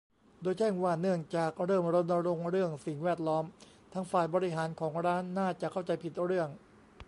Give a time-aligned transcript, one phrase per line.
[0.41, 3.45] โดยแจ้งว่าเนื่องจาก "เริ่มรณรงค์เรื่องสิ่งแวดล้อม"
[3.93, 6.49] ทางฝ่ายบริหารของร้านน่าจะเข้าใจผิดเรื่อง